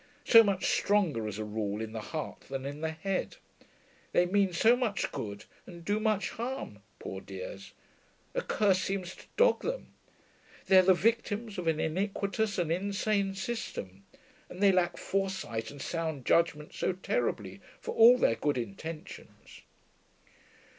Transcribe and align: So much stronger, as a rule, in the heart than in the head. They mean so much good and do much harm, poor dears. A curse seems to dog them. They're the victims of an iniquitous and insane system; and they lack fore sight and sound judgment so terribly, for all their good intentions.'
So 0.25 0.41
much 0.43 0.65
stronger, 0.67 1.27
as 1.27 1.37
a 1.37 1.43
rule, 1.45 1.79
in 1.79 1.91
the 1.91 2.01
heart 2.01 2.45
than 2.49 2.65
in 2.65 2.81
the 2.81 2.89
head. 2.89 3.35
They 4.13 4.25
mean 4.25 4.51
so 4.51 4.75
much 4.75 5.11
good 5.11 5.45
and 5.67 5.85
do 5.85 5.99
much 5.99 6.31
harm, 6.31 6.79
poor 6.97 7.21
dears. 7.21 7.73
A 8.33 8.41
curse 8.41 8.81
seems 8.81 9.13
to 9.13 9.25
dog 9.37 9.61
them. 9.61 9.93
They're 10.65 10.81
the 10.81 10.95
victims 10.95 11.59
of 11.59 11.67
an 11.67 11.79
iniquitous 11.79 12.57
and 12.57 12.71
insane 12.71 13.35
system; 13.35 14.03
and 14.49 14.59
they 14.59 14.71
lack 14.71 14.97
fore 14.97 15.29
sight 15.29 15.69
and 15.69 15.79
sound 15.79 16.25
judgment 16.25 16.73
so 16.73 16.93
terribly, 16.93 17.61
for 17.79 17.93
all 17.93 18.17
their 18.17 18.33
good 18.33 18.57
intentions.' 18.57 19.61